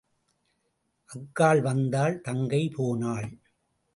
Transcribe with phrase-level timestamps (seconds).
[1.09, 3.29] அக்காள் வந்தாள் தங்கை போனாள்.